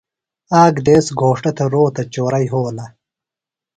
آک 0.61 0.75
دیس 0.85 1.05
گھوݜٹہ 1.19 1.51
تھےۡ 1.57 1.69
روتہ 1.73 2.03
چورہ 2.13 2.39
یھولہ۔ 2.43 2.85